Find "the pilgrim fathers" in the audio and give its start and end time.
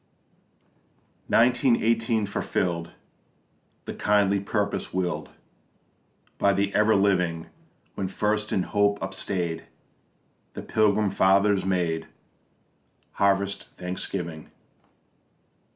10.55-11.67